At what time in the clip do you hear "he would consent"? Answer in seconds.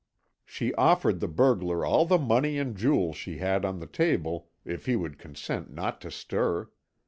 4.87-5.71